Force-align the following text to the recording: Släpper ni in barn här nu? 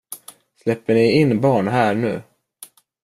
Släpper 0.55 0.93
ni 0.93 1.11
in 1.11 1.41
barn 1.41 1.67
här 1.67 1.95
nu? 1.95 2.21